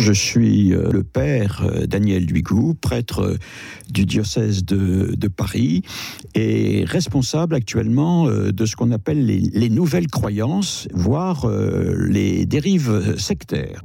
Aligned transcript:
Je 0.00 0.12
suis 0.14 0.72
euh, 0.72 0.90
le 0.90 1.04
père 1.04 1.62
euh, 1.62 1.86
Daniel 1.86 2.24
Duigou, 2.24 2.72
prêtre 2.72 3.20
euh, 3.20 3.38
du 3.90 4.06
diocèse 4.06 4.64
de, 4.64 5.28
Paris 5.28 5.82
et 6.34 6.84
responsable 6.86 7.54
actuellement 7.54 8.28
de 8.28 8.66
ce 8.66 8.74
qu'on 8.74 8.90
appelle 8.90 9.24
les, 9.26 9.68
nouvelles 9.68 10.08
croyances, 10.08 10.88
voire 10.92 11.48
les 11.48 12.46
dérives 12.46 13.16
sectaires. 13.16 13.82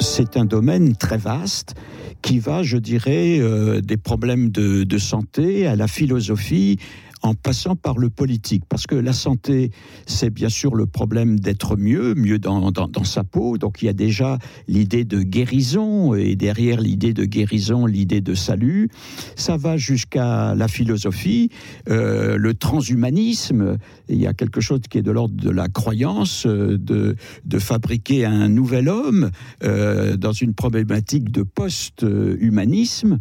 C'est 0.00 0.36
un 0.36 0.44
domaine 0.44 0.96
très 0.96 1.16
vaste 1.16 1.74
qui 2.20 2.38
va, 2.40 2.62
je 2.62 2.76
dirais, 2.76 3.40
des 3.80 3.96
problèmes 3.96 4.50
de, 4.50 4.98
santé 4.98 5.66
à 5.66 5.76
la 5.76 5.88
philosophie, 5.88 6.78
en 7.24 7.34
passant 7.34 7.74
par 7.74 7.98
le 7.98 8.10
politique. 8.10 8.64
Parce 8.68 8.86
que 8.86 8.94
la 8.94 9.14
santé, 9.14 9.70
c'est 10.06 10.28
bien 10.28 10.50
sûr 10.50 10.74
le 10.74 10.84
problème 10.84 11.40
d'être 11.40 11.76
mieux, 11.76 12.14
mieux 12.14 12.38
dans, 12.38 12.70
dans, 12.70 13.04
sa 13.04 13.24
peau. 13.24 13.56
Donc 13.56 13.80
il 13.80 13.86
y 13.86 13.88
a 13.88 13.94
déjà 13.94 14.38
l'idée 14.68 15.04
de 15.04 15.22
guérison, 15.22 16.14
et 16.14 16.36
derrière 16.36 16.80
l'idée 16.80 17.14
de 17.14 17.24
guérison, 17.24 17.86
l'idée 17.86 18.20
de 18.20 18.34
salut. 18.34 18.90
Ça 19.36 19.56
va 19.56 19.78
jusqu'à 19.78 20.54
la 20.54 20.68
philosophie, 20.68 21.48
euh, 21.88 22.36
le 22.36 22.52
transhumanisme. 22.52 23.78
Il 24.10 24.20
y 24.20 24.26
a 24.26 24.34
quelque 24.34 24.60
chose 24.60 24.80
qui 24.90 24.98
est 24.98 25.02
de 25.02 25.10
l'ordre 25.10 25.34
de 25.34 25.50
la 25.50 25.68
croyance, 25.68 26.44
euh, 26.46 26.76
de, 26.76 27.16
de 27.46 27.58
fabriquer 27.58 28.26
un 28.26 28.50
nouvel 28.50 28.90
homme 28.90 29.30
euh, 29.62 30.18
dans 30.18 30.32
une 30.32 30.52
problématique 30.52 31.32
de 31.32 31.42
post-humanisme. 31.42 33.18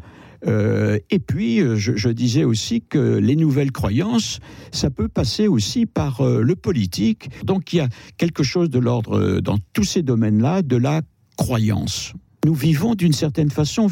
Euh, 0.48 1.00
et 1.10 1.20
puis, 1.20 1.60
euh, 1.62 1.76
je, 1.76 2.10
disais 2.10 2.44
aussi 2.44 2.82
que 2.82 3.18
les 3.18 3.36
nouvelles 3.36 3.72
croyances, 3.72 4.40
ça 4.72 4.90
peut 4.90 5.08
passer 5.08 5.48
aussi 5.48 5.86
par 5.86 6.22
euh, 6.22 6.42
le 6.42 6.56
politique. 6.56 7.30
Donc, 7.46 7.74
il 7.74 7.78
y 7.78 7.80
a 7.80 7.90
quelque 8.18 8.44
chose 8.44 8.70
de 8.70 8.80
l'ordre, 8.80 9.40
dans 9.40 9.58
tous 9.74 9.84
ces 9.84 10.04
domaines-là, 10.04 10.62
de 10.62 10.76
la 10.76 11.02
croyance. 11.38 12.14
Nous 12.46 12.54
vivons 12.54 12.96
d'une 12.96 13.14
certaine 13.14 13.50
façon 13.50 13.88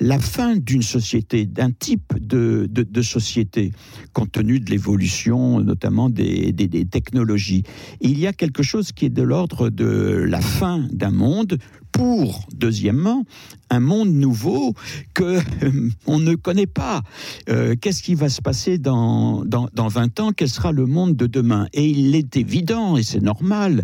la 0.00 0.18
fin 0.18 0.56
d'une 0.56 0.82
société, 0.82 1.46
d'un 1.46 1.70
type 1.70 2.14
de, 2.20 3.02
société, 3.02 3.72
compte 4.12 4.32
tenu 4.32 4.60
de 4.60 4.70
l'évolution 4.70 5.60
notamment 5.60 6.08
des, 6.08 6.52
des, 6.52 6.84
technologies. 6.84 7.64
Il 8.00 8.18
y 8.18 8.26
a 8.26 8.32
quelque 8.32 8.62
chose 8.62 8.92
qui 8.92 9.06
est 9.06 9.10
de 9.10 9.22
l'ordre 9.22 9.70
de 9.70 10.24
la 10.28 10.40
fin 10.40 10.86
d'un 10.92 11.10
monde 11.10 11.58
pour, 11.98 12.46
deuxièmement, 12.54 13.24
un 13.70 13.80
monde 13.80 14.12
nouveau 14.12 14.74
que 15.14 15.40
on 16.06 16.20
ne 16.20 16.36
connaît 16.36 16.68
pas. 16.68 17.02
Euh, 17.48 17.74
qu'est-ce 17.74 18.04
qui 18.04 18.14
va 18.14 18.28
se 18.28 18.40
passer 18.40 18.78
dans, 18.78 19.44
dans, 19.44 19.68
dans, 19.74 19.88
20 19.88 20.20
ans? 20.20 20.30
Quel 20.30 20.48
sera 20.48 20.70
le 20.70 20.86
monde 20.86 21.16
de 21.16 21.26
demain? 21.26 21.66
Et 21.72 21.84
il 21.86 22.14
est 22.14 22.36
évident, 22.36 22.96
et 22.96 23.02
c'est 23.02 23.20
normal, 23.20 23.82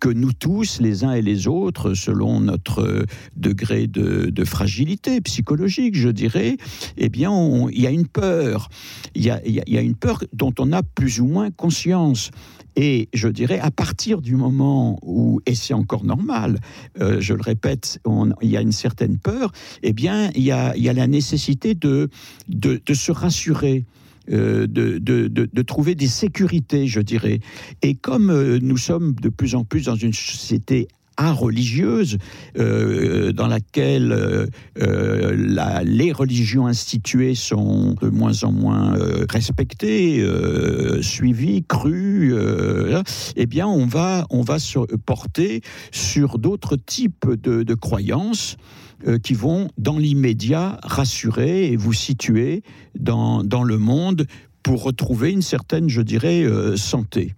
que 0.00 0.08
nous 0.08 0.32
tous, 0.32 0.80
les 0.80 1.04
uns 1.04 1.12
et 1.12 1.22
les 1.22 1.46
autres, 1.46 1.94
selon 1.94 2.40
notre 2.40 3.06
degré 3.36 3.86
de, 3.86 4.44
fragilité 4.44 5.20
psychologique, 5.20 5.96
je 5.96 6.08
dirais, 6.08 6.56
eh 6.96 7.08
bien, 7.08 7.32
il 7.70 7.80
y 7.80 7.86
a 7.86 7.90
une 7.90 8.08
peur. 8.08 8.70
Il 9.14 9.22
y 9.22 9.30
a 9.30 9.80
une 9.80 9.94
peur 9.94 10.24
dont 10.32 10.52
on 10.58 10.72
a 10.72 10.82
plus 10.82 11.20
ou 11.20 11.26
moins 11.26 11.52
conscience. 11.52 12.32
Et 12.76 13.08
je 13.12 13.28
dirais, 13.28 13.58
à 13.58 13.70
partir 13.70 14.22
du 14.22 14.36
moment 14.36 14.98
où, 15.02 15.40
et 15.46 15.54
c'est 15.54 15.74
encore 15.74 16.04
normal, 16.04 16.58
euh, 17.00 17.20
je 17.20 17.34
le 17.34 17.42
répète, 17.42 18.00
il 18.40 18.50
y 18.50 18.56
a 18.56 18.60
une 18.60 18.72
certaine 18.72 19.18
peur, 19.18 19.52
eh 19.82 19.92
bien, 19.92 20.30
il 20.34 20.42
y 20.42 20.52
a, 20.52 20.74
la 20.74 21.06
nécessité 21.06 21.74
de, 21.74 22.08
se 22.92 23.12
rassurer. 23.12 23.84
Euh, 24.30 24.68
de, 24.68 24.98
de, 24.98 25.62
trouver 25.62 25.96
des 25.96 26.06
sécurités, 26.06 26.86
je 26.86 27.00
dirais. 27.00 27.40
Et 27.82 27.96
comme 27.96 28.30
euh, 28.30 28.60
nous 28.62 28.76
sommes 28.76 29.14
de 29.14 29.28
plus 29.28 29.56
en 29.56 29.64
plus 29.64 29.86
dans 29.86 29.96
une 29.96 30.12
société 30.12 30.86
religieuse 31.18 32.18
euh, 32.58 33.32
dans 33.32 33.46
laquelle 33.46 34.12
euh, 34.12 34.46
euh, 34.80 35.82
les 35.84 36.12
religions 36.12 36.66
instituées 36.66 37.34
sont 37.34 37.94
de 38.00 38.08
moins 38.08 38.44
en 38.44 38.52
moins 38.52 38.96
respectées, 39.30 40.24
suivies, 41.00 41.64
crues, 41.66 42.34
eh 43.36 43.46
bien 43.46 43.66
on 43.66 43.86
va, 43.86 44.26
on 44.30 44.42
va 44.42 44.58
se 44.58 44.78
porter 44.96 45.62
sur 45.90 46.38
d'autres 46.38 46.76
types 46.76 47.28
de, 47.28 47.62
de 47.62 47.74
croyances 47.74 48.56
qui 49.22 49.34
vont 49.34 49.68
dans 49.78 49.98
l'immédiat 49.98 50.78
rassurer 50.82 51.72
et 51.72 51.76
vous 51.76 51.92
situer 51.92 52.62
dans, 52.98 53.42
dans 53.42 53.64
le 53.64 53.78
monde 53.78 54.26
pour 54.62 54.84
retrouver 54.84 55.32
une 55.32 55.42
certaine, 55.42 55.88
je 55.88 56.02
dirais, 56.02 56.46
santé. 56.76 57.34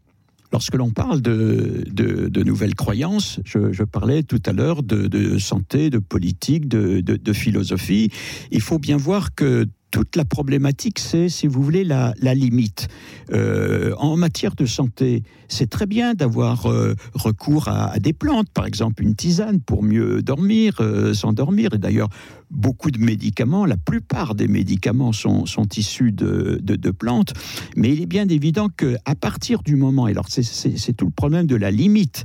Lorsque 0.54 0.76
l'on 0.76 0.90
parle 0.90 1.20
de, 1.20 1.82
de, 1.90 2.42
nouvelles 2.44 2.76
croyances, 2.76 3.40
je, 3.44 3.82
parlais 3.82 4.22
tout 4.22 4.40
à 4.46 4.52
l'heure 4.52 4.84
de, 4.84 5.36
santé, 5.38 5.90
de 5.90 5.98
politique, 5.98 6.68
de, 6.68 7.32
philosophie, 7.32 8.12
il 8.52 8.60
faut 8.60 8.78
bien 8.78 8.96
voir 8.96 9.34
que 9.34 9.66
toute 9.94 10.16
la 10.16 10.24
problématique, 10.24 10.98
c'est, 10.98 11.28
si 11.28 11.46
vous 11.46 11.62
voulez, 11.62 11.84
la, 11.84 12.14
limite. 12.20 12.88
Euh, 13.30 13.94
en 13.96 14.16
matière 14.16 14.56
de 14.56 14.66
santé, 14.66 15.22
c'est 15.46 15.70
très 15.70 15.86
bien 15.86 16.14
d'avoir 16.14 16.66
euh, 16.66 16.96
recours 17.14 17.68
à, 17.68 17.96
des 18.00 18.12
plantes, 18.12 18.48
par 18.52 18.66
exemple 18.66 19.04
une 19.04 19.14
tisane 19.14 19.60
pour 19.60 19.84
mieux 19.84 20.20
dormir, 20.20 20.78
euh, 20.80 21.14
s'endormir. 21.14 21.74
Et 21.74 21.78
d'ailleurs, 21.78 22.08
beaucoup 22.50 22.90
de 22.90 22.98
médicaments, 22.98 23.66
la 23.66 23.76
plupart 23.76 24.34
des 24.34 24.48
médicaments 24.48 25.12
sont, 25.12 25.44
issus 25.76 26.10
de, 26.10 26.90
plantes. 26.90 27.32
Mais 27.76 27.92
il 27.92 28.02
est 28.02 28.06
bien 28.06 28.26
évident 28.28 28.68
qu'à 28.68 29.14
partir 29.14 29.62
du 29.62 29.76
moment, 29.76 30.08
et 30.08 30.10
alors 30.10 30.26
c'est 30.28 30.92
tout 30.92 31.06
le 31.06 31.12
problème 31.12 31.46
de 31.46 31.56
la 31.56 31.70
limite, 31.70 32.24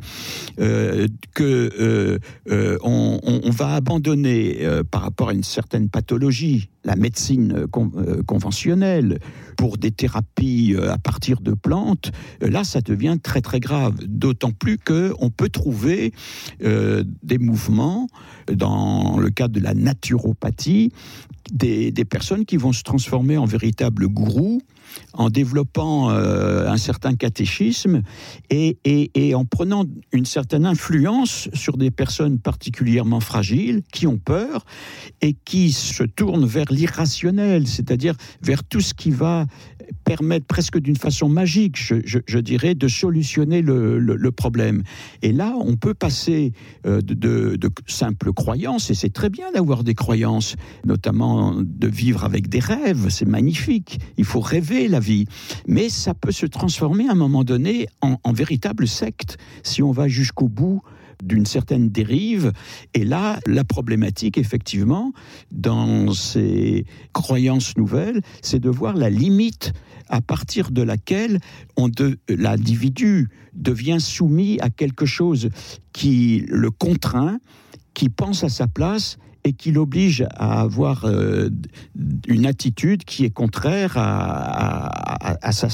que 0.58 2.20
on, 2.84 3.50
va 3.52 3.76
abandonner 3.76 4.60
par 4.92 5.02
rapport 5.02 5.30
à 5.30 5.34
une 5.34 5.44
certaine 5.44 5.90
pathologie 5.90 6.70
la 6.84 6.96
médecine 6.96 7.59
euh, 7.60 7.68
euh, 7.96 8.24
conventionnelle 8.24 9.20
pour 9.58 9.78
des 9.78 9.92
thérapies 9.92 10.74
euh, 10.76 10.92
à 10.92 10.98
partir 10.98 11.42
de 11.42 11.54
plantes, 11.54 12.12
là, 12.42 12.64
ça 12.64 12.82
devient 12.82 13.18
très 13.22 13.42
très 13.42 13.60
grave. 13.60 13.96
D'autant 14.06 14.52
plus 14.52 14.78
que 14.78 15.14
on 15.20 15.30
peut 15.30 15.50
trouver 15.50 16.14
des 16.60 17.38
mouvements 17.38 18.08
dans 18.52 19.18
le 19.20 19.30
cadre 19.30 19.54
de 19.54 19.60
la 19.60 19.74
naturopathie, 19.74 20.92
des 21.52 21.92
personnes 22.06 22.46
qui 22.46 22.58
vont 22.58 22.74
se 22.74 22.84
transformer 22.84 23.38
en 23.38 23.46
véritables 23.46 24.08
gourous 24.08 24.62
en 25.14 25.30
développant 25.30 26.10
un 26.10 26.78
certain 26.78 27.16
catéchisme 27.16 28.02
et, 28.50 29.34
en 29.36 29.46
prenant 29.46 29.86
une 30.12 30.26
certaine 30.26 30.66
influence 30.66 31.50
sur 31.54 31.78
des 31.78 31.92
personnes 31.92 32.40
particulièrement 32.40 33.20
fragiles 33.20 33.82
qui 33.92 34.08
ont 34.08 34.18
peur 34.18 34.66
et 35.22 35.34
qui 35.34 35.72
se 35.72 36.04
tournent 36.04 36.46
vers 36.46 36.72
l'irrationnel, 36.72 37.68
c'est-à-dire 37.68 38.16
vers 38.42 38.64
tout 38.64 38.82
ce 38.82 38.94
qui 38.94 39.12
va 39.12 39.46
permettre 40.04 40.46
presque 40.46 40.80
d'une 40.80 40.96
façon 40.96 41.30
magique, 41.30 41.78
je, 41.78 42.40
dirais, 42.40 42.76
de 42.76 42.88
solutionner 42.88 43.62
le, 43.62 44.30
problème. 44.32 44.84
Et 45.22 45.32
là, 45.32 45.56
on 45.60 45.76
peut 45.76 45.96
passer 45.96 46.54
euh, 46.86 47.02
de, 47.02 47.56
de 47.56 47.70
simples 47.88 48.32
croyances, 48.32 48.90
et 48.92 48.94
c'est 48.94 49.12
très 49.12 49.30
bien 49.30 49.52
d'avoir 49.52 49.84
des 49.84 49.96
croyances, 49.96 50.56
notamment 50.86 51.56
de 51.60 51.88
vivre 51.88 52.24
avec 52.24 52.48
des 52.48 52.60
rêves, 52.60 53.10
c'est 53.10 53.28
magnifique, 53.28 54.00
il 54.18 54.26
faut 54.26 54.40
rêver 54.40 54.79
la 54.88 55.00
vie, 55.00 55.26
mais 55.68 55.90
ça 55.90 56.14
peut 56.14 56.32
se 56.32 56.46
transformer 56.46 57.08
à 57.08 57.12
un 57.12 57.16
moment 57.16 57.44
donné 57.44 57.88
en, 58.02 58.18
en 58.24 58.34
véritable 58.34 58.88
secte 58.88 59.38
si 59.64 59.84
on 59.84 59.92
va 59.92 60.08
jusqu'au 60.08 60.48
bout 60.48 60.82
d'une 61.24 61.46
certaine 61.46 61.90
dérive. 61.90 62.54
Et 62.94 63.04
là, 63.04 63.40
la 63.46 63.64
problématique, 63.64 64.38
effectivement, 64.38 65.12
dans 65.52 66.14
ces 66.14 66.86
croyances 67.14 67.78
nouvelles, 67.78 68.22
c'est 68.42 68.60
de 68.60 68.70
voir 68.70 68.96
la 68.96 69.10
limite 69.10 69.74
à 70.08 70.22
partir 70.22 70.72
de 70.72 70.82
laquelle 70.82 71.40
l'individu 72.28 73.30
devient 73.54 74.00
soumis 74.00 74.58
à 74.60 74.70
quelque 74.70 75.06
chose 75.06 75.50
qui 75.94 76.46
le 76.48 76.72
contraint, 76.72 77.40
qui 77.94 78.10
pense 78.10 78.44
à 78.44 78.50
sa 78.50 78.68
place 78.68 79.18
et 79.44 79.54
qui 79.54 79.72
l'oblige 79.72 80.26
à 80.36 80.62
avoir 80.62 81.06
euh, 81.06 81.50
une 82.28 82.46
attitude 82.46 83.06
qui 83.06 83.24
est 83.24 83.30
contraire 83.30 83.94
à, 83.96 85.52
sa, 85.52 85.68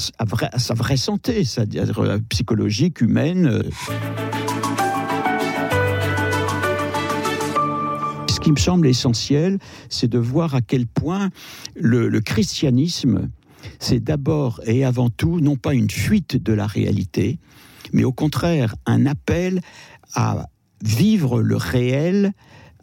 vraie 0.74 0.96
santé, 0.96 1.44
c'est-à-dire 1.44 1.98
euh, 1.98 2.18
psychologique, 2.28 3.00
humaine. 3.00 3.46
Euh. 3.46 3.62
qui 8.46 8.52
me 8.52 8.58
semble 8.58 8.86
essentiel, 8.86 9.58
c'est 9.88 10.06
de 10.06 10.20
voir 10.20 10.54
à 10.54 10.60
quel 10.60 10.86
point 10.86 11.30
le, 11.74 12.20
christianisme, 12.20 13.28
c'est 13.80 13.98
d'abord 13.98 14.60
et 14.66 14.84
avant 14.84 15.10
tout 15.10 15.40
non 15.40 15.56
pas 15.56 15.74
une 15.74 15.90
fuite 15.90 16.40
de 16.40 16.52
la 16.52 16.68
réalité, 16.68 17.40
mais 17.92 18.04
au 18.04 18.12
contraire 18.12 18.76
un 18.86 19.04
appel 19.04 19.60
à 20.14 20.46
vivre 20.86 21.42
le 21.42 21.56
réel 21.56 22.32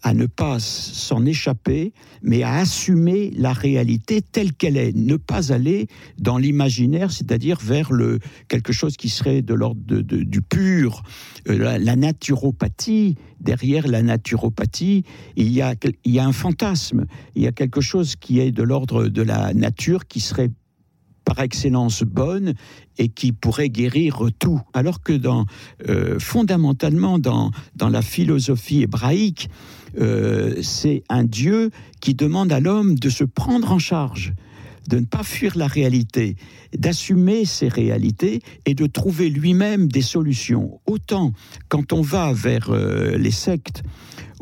à 0.03 0.13
ne 0.13 0.25
pas 0.25 0.59
s'en 0.59 1.25
échapper, 1.25 1.93
mais 2.21 2.43
à 2.43 2.55
assumer 2.55 3.31
la 3.37 3.53
réalité 3.53 4.21
telle 4.21 4.53
qu'elle 4.53 4.75
est, 4.75 4.93
ne 4.93 5.15
pas 5.15 5.53
aller 5.53 5.87
dans 6.19 6.37
l'imaginaire, 6.37 7.09
c'est-à-dire 7.11 7.57
vers 7.61 7.93
le 7.93 8.19
quelque 8.49 8.73
chose 8.73 8.97
qui 8.97 9.07
serait 9.07 9.41
de 9.41 9.53
l'ordre 9.53 10.01
du 10.01 10.41
pur, 10.41 11.03
euh, 11.47 11.77
la, 11.79 11.95
naturopathie. 11.95 13.15
Derrière 13.39 13.87
la 13.87 14.01
naturopathie, 14.01 15.03
il 15.37 15.51
y, 15.51 15.61
a, 15.61 15.75
il 16.03 16.13
y 16.13 16.19
a 16.19 16.25
un 16.25 16.31
fantasme, 16.33 17.05
il 17.35 17.43
y 17.43 17.47
a 17.47 17.51
quelque 17.53 17.81
chose 17.81 18.15
qui 18.17 18.39
est 18.39 18.51
de 18.51 18.63
l'ordre 18.63 19.07
de 19.07 19.21
la 19.21 19.53
nature 19.53 20.05
qui 20.07 20.19
serait 20.19 20.51
par 21.25 21.39
excellence 21.39 22.03
bonne 22.03 22.53
et 22.97 23.09
qui 23.09 23.31
pourrait 23.31 23.69
guérir 23.69 24.19
tout. 24.39 24.61
Alors 24.73 25.01
que 25.01 25.19
euh, 25.87 26.19
fondamentalement 26.19 27.19
dans, 27.19 27.51
dans 27.75 27.89
la 27.89 28.01
philosophie 28.01 28.83
hébraïque, 28.83 29.49
euh, 29.99 30.55
c'est 30.61 31.03
un 31.09 31.23
Dieu 31.23 31.71
qui 32.01 32.13
demande 32.13 32.51
à 32.51 32.59
l'homme 32.59 32.95
de 32.95 33.09
se 33.09 33.23
prendre 33.23 33.71
en 33.71 33.79
charge 33.79 34.33
de 34.87 34.99
ne 34.99 35.05
pas 35.05 35.23
fuir 35.23 35.57
la 35.57 35.67
réalité, 35.67 36.35
d'assumer 36.77 37.45
ces 37.45 37.67
réalités 37.67 38.41
et 38.65 38.73
de 38.73 38.85
trouver 38.85 39.29
lui-même 39.29 39.87
des 39.87 40.01
solutions. 40.01 40.79
Autant 40.85 41.33
quand 41.69 41.93
on 41.93 42.01
va 42.01 42.33
vers 42.33 42.69
euh, 42.69 43.17
les 43.17 43.31
sectes, 43.31 43.83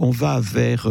on 0.02 0.12
va 0.12 0.40
vers 0.40 0.88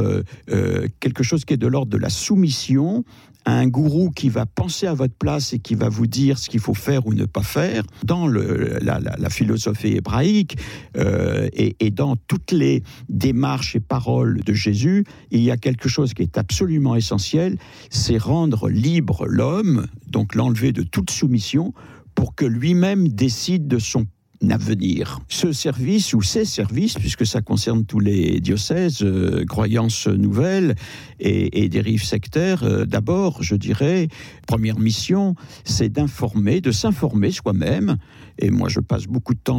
quelque 1.00 1.22
chose 1.22 1.44
qui 1.44 1.54
est 1.54 1.58
de 1.58 1.66
l'ordre 1.66 1.90
de 1.90 1.98
la 1.98 2.10
soumission, 2.10 3.04
un 3.46 3.66
gourou 3.66 4.10
qui 4.10 4.28
va 4.28 4.46
penser 4.46 4.86
à 4.86 4.94
votre 4.94 5.14
place 5.14 5.52
et 5.52 5.58
qui 5.58 5.74
va 5.74 5.88
vous 5.88 6.06
dire 6.06 6.38
ce 6.38 6.48
qu'il 6.48 6.60
faut 6.60 6.74
faire 6.74 7.06
ou 7.06 7.14
ne 7.14 7.24
pas 7.24 7.42
faire, 7.42 7.82
dans 8.04 8.28
la, 8.28 9.30
philosophie 9.30 9.96
hébraïque 9.96 10.56
euh, 10.96 11.48
et, 11.52 11.76
et, 11.80 11.90
dans 11.90 12.16
toutes 12.16 12.52
les 12.52 12.82
démarches 13.08 13.76
et 13.76 13.80
paroles 13.80 14.40
de 14.40 14.52
Jésus, 14.52 15.04
il 15.30 15.40
y 15.40 15.50
a 15.50 15.56
quelque 15.56 15.88
chose 15.88 16.14
qui 16.14 16.22
est 16.22 16.36
absolument 16.36 16.96
essentiel, 16.96 17.56
c'est 17.90 18.18
rendre 18.18 18.68
libre 18.68 19.26
l'homme, 19.26 19.86
donc 20.08 20.34
l'enlever 20.34 20.72
de 20.72 20.82
toute 20.82 21.10
soumission, 21.10 21.72
pour 22.14 22.34
que 22.34 22.44
lui-même 22.44 23.08
décide 23.08 23.68
de 23.68 23.78
son 23.78 24.06
avenir. 24.48 25.20
Ce 25.28 25.52
service 25.52 26.14
ou 26.14 26.22
ces 26.22 26.44
services, 26.44 26.94
puisque 26.94 27.26
ça 27.26 27.42
concerne 27.42 27.84
tous 27.84 28.00
les 28.00 28.40
diocèses, 28.40 29.02
euh, 29.02 29.44
croyances 29.44 30.06
nouvelles 30.06 30.74
et, 31.18 31.64
et 31.64 31.68
dérives 31.68 32.04
sectaires, 32.04 32.62
euh, 32.62 32.86
d'abord, 32.86 33.42
je 33.42 33.54
dirais, 33.54 34.08
première 34.46 34.78
mission, 34.78 35.34
c'est 35.64 35.90
d'informer, 35.90 36.60
de 36.60 36.72
s'informer 36.72 37.30
soi-même. 37.30 37.96
Et 38.38 38.50
moi, 38.50 38.68
je 38.68 38.80
passe 38.80 39.06
beaucoup 39.06 39.34
de 39.34 39.40
temps 39.40 39.58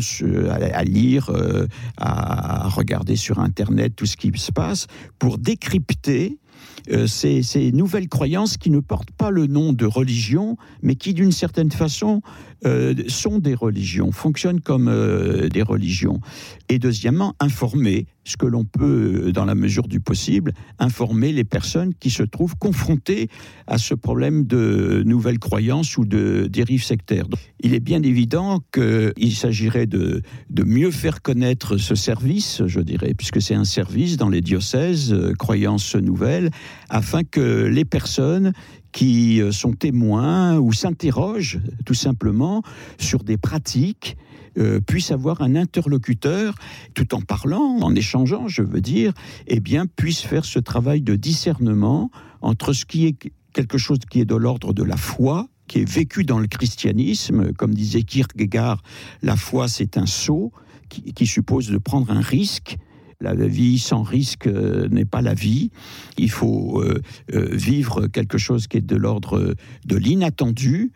à, 0.50 0.84
lire, 0.84 1.30
euh, 1.30 1.68
à 1.98 2.68
regarder 2.70 3.16
sur 3.16 3.40
Internet 3.40 3.96
tout 3.96 4.08
ce 4.08 4.18
qui 4.18 4.32
se 4.36 4.52
passe 4.52 4.88
pour 5.20 5.38
décrypter 5.38 6.40
euh, 6.90 7.08
ces, 7.08 7.72
nouvelles 7.72 8.10
croyances 8.10 8.58
qui 8.58 8.70
ne 8.70 8.80
portent 8.80 9.12
pas 9.12 9.30
le 9.30 9.48
nom 9.48 9.74
de 9.74 9.86
religion, 9.86 10.58
mais 10.82 10.96
qui 10.96 11.14
d'une 11.14 11.32
certaine 11.32 11.72
façon 11.72 12.22
euh, 12.66 12.94
sont 13.08 13.40
des 13.40 13.56
religions, 13.56 14.12
fonctionnent 14.12 14.62
comme 14.62 14.88
euh, 14.88 15.50
des 15.50 15.62
religions. 15.62 16.20
Et 16.70 16.80
deuxièmement, 16.80 17.36
informer 17.40 18.08
ce 18.24 18.38
que 18.38 18.46
l'on 18.46 18.64
peut, 18.64 19.32
dans 19.34 19.46
la 19.46 19.56
mesure 19.56 19.88
du 19.88 20.00
possible, 20.00 20.54
informer 20.80 21.32
les 21.32 21.44
personnes 21.44 21.94
qui 21.94 22.10
se 22.10 22.24
trouvent 22.24 22.56
confrontées 22.56 23.30
à 23.68 23.78
ce 23.78 23.94
problème 23.94 24.46
de 24.46 25.04
nouvelles 25.06 25.40
croyances 25.40 25.98
ou 25.98 26.06
de 26.06 26.48
dérives 26.48 26.84
sectaires. 26.84 27.26
il 27.62 27.74
est 27.74 27.80
bien 27.80 28.04
évident 28.04 28.60
qu'il 28.72 29.36
s'agirait 29.36 29.88
de, 29.88 30.22
de 30.50 30.64
mieux 30.64 30.92
faire 30.92 31.22
connaître 31.22 31.78
ce 31.78 31.96
service, 31.96 32.64
je 32.66 32.80
dirais, 32.80 33.14
puisque 33.18 33.42
c'est 33.42 33.56
un 33.56 33.66
service 33.66 34.18
dans 34.18 34.30
les 34.30 34.42
diocèses, 34.42 35.16
croyances 35.40 35.96
nouvelles, 35.96 36.52
afin 36.90 37.24
que 37.24 37.66
les 37.66 37.86
personnes 37.86 38.54
qui 38.92 39.42
euh, 39.42 39.52
sont 39.52 39.74
témoins 39.74 40.58
ou 40.58 40.74
s'interrogent 40.74 41.60
tout 41.86 41.94
simplement 41.94 42.64
sur 42.98 43.24
des 43.24 43.38
pratiques 43.38 44.18
euh, 44.58 44.82
puissent 44.82 45.12
avoir 45.12 45.42
un 45.42 45.56
interlocuteur, 45.56 46.56
tout 46.94 47.16
en 47.16 47.22
parlant, 47.22 47.80
en 47.82 47.96
échangeant, 47.96 48.50
je 48.50 48.62
veux 48.62 48.82
dire, 48.82 49.14
eh 49.48 49.62
bien, 49.62 49.86
puissent 49.88 50.24
faire 50.24 50.44
ce 50.44 50.60
travail 50.60 51.02
de 51.02 51.16
discernement 51.16 52.12
entre 52.42 52.74
ce 52.74 52.86
qui 52.86 53.08
est 53.08 53.32
quelque 53.54 53.78
chose 53.78 54.00
qui 54.10 54.20
est 54.20 54.26
de 54.26 54.36
l'ordre 54.36 54.74
de 54.74 54.84
la 54.84 54.98
foi, 54.98 55.48
qui 55.68 55.80
est 55.80 55.90
vécu 55.90 56.26
dans 56.26 56.40
le 56.40 56.48
christianisme, 56.48 57.54
comme 57.54 57.74
disait 57.74 58.04
Kierkegaard, 58.04 58.84
la 59.22 59.38
foi 59.38 59.70
c'est 59.70 59.98
un 59.98 60.06
saut 60.06 60.52
qui 60.90 61.26
suppose 61.26 61.70
de 61.70 61.78
prendre 61.78 62.12
un 62.12 62.20
risque, 62.20 62.78
la 63.22 63.48
vie 63.48 63.80
sans 63.80 64.04
risque 64.04 64.48
euh, 64.48 64.88
n'est 64.90 65.06
pas 65.06 65.22
la 65.22 65.34
vie. 65.34 65.72
Il 66.18 66.30
faut 66.30 66.82
euh, 66.82 67.02
euh, 67.34 67.48
vivre 67.52 68.08
quelque 68.08 68.38
chose 68.38 68.68
qui 68.68 68.78
est 68.78 68.82
de 68.82 68.96
l'ordre 68.96 69.56
de 69.86 69.96
l'inattendu, 69.96 70.92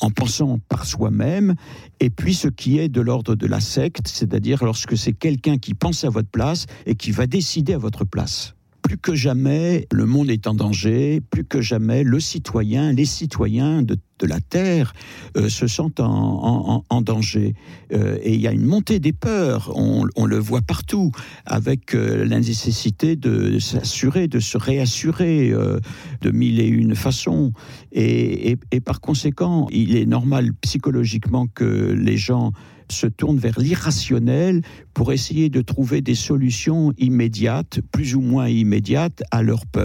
en 0.00 0.10
pensant 0.10 0.60
par 0.68 0.86
soi-même, 0.86 1.54
et 2.00 2.10
puis 2.10 2.34
ce 2.34 2.48
qui 2.48 2.78
est 2.78 2.88
de 2.88 3.00
l'ordre 3.00 3.34
de 3.34 3.46
la 3.46 3.60
secte, 3.60 4.08
c'est-à-dire 4.08 4.64
lorsque 4.64 4.96
c'est 4.96 5.12
quelqu'un 5.12 5.58
qui 5.58 5.74
pense 5.74 6.04
à 6.04 6.10
votre 6.10 6.28
place 6.28 6.66
et 6.86 6.94
qui 6.94 7.10
va 7.10 7.26
décider 7.26 7.74
à 7.74 7.78
votre 7.78 8.04
place. 8.04 8.54
Plus 8.82 8.98
que 8.98 9.16
jamais, 9.16 9.88
le 9.90 10.06
monde 10.06 10.30
est 10.30 10.46
en 10.46 10.54
danger, 10.54 11.20
plus 11.20 11.44
que 11.44 11.60
jamais, 11.60 12.04
le 12.04 12.20
citoyen, 12.20 12.92
les 12.92 13.04
citoyens 13.04 13.82
de, 13.82 13.98
la 14.22 14.40
Terre 14.40 14.94
euh, 15.36 15.48
se 15.48 15.66
sentent 15.66 16.00
en, 16.00 16.82
danger. 17.02 17.54
Euh, 17.92 18.18
et 18.22 18.34
il 18.34 18.40
y 18.40 18.48
a 18.48 18.52
une 18.52 18.64
montée 18.64 18.98
des 18.98 19.12
peurs, 19.12 19.72
on, 19.76 20.06
le 20.24 20.38
voit 20.38 20.62
partout, 20.62 21.12
avec 21.44 21.94
euh, 21.94 22.24
la 22.24 22.38
nécessité 22.40 23.16
de 23.16 23.58
s'assurer, 23.58 24.28
de 24.28 24.40
se 24.40 24.56
réassurer 24.56 25.52
de 26.22 26.30
mille 26.30 26.60
et 26.60 26.66
une 26.66 26.94
façons. 26.94 27.52
et 27.92 28.56
par 28.84 29.00
conséquent, 29.00 29.68
il 29.70 29.96
est 29.96 30.06
normal 30.06 30.52
psychologiquement 30.54 31.46
que 31.46 31.92
les 31.92 32.16
gens 32.16 32.52
se 32.90 33.06
tournent 33.06 33.38
vers 33.38 33.58
l'irrationnel 33.58 34.62
pour 34.94 35.12
essayer 35.12 35.48
de 35.48 35.60
trouver 35.60 36.00
des 36.00 36.14
solutions 36.14 36.92
immédiates, 36.98 37.80
plus 37.92 38.14
ou 38.14 38.20
moins 38.20 38.48
immédiates, 38.48 39.22
à 39.30 39.42
leur 39.42 39.66
peur. 39.66 39.84